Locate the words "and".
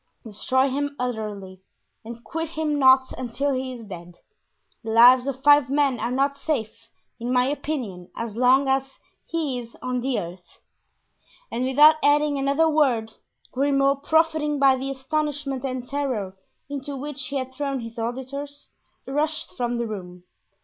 2.03-2.23, 11.51-11.65, 15.63-15.87